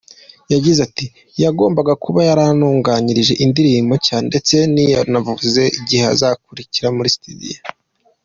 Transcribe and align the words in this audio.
Yagize 0.53 0.79
ati 0.87 1.05
“Yagombaga 1.43 1.93
kuba 2.03 2.19
yaratunganyije 2.29 3.33
indirimbo 3.45 3.93
nshya 3.99 4.17
ndetse 4.27 4.55
ntiyanavuze 4.73 5.61
igihe 5.79 6.03
azagarukira 6.13 6.87
muri 6.97 7.09
studio. 7.17 7.59